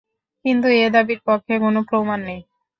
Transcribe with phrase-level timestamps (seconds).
[0.45, 2.41] কিন্তু এ দাবির পক্ষে কোন প্রমাণ নেই।